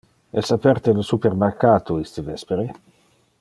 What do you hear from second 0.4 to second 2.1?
Es aperte le supermercato